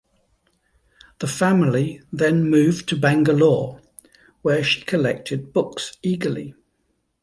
The 1.19 1.27
family 1.27 2.01
then 2.11 2.49
moved 2.49 2.89
to 2.89 2.97
Bangalore 2.97 3.79
where 4.41 4.63
she 4.63 4.81
collected 4.81 5.53
books 5.53 5.95
eagerly. 6.01 6.55